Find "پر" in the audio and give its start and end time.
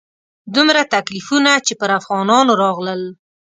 1.79-1.89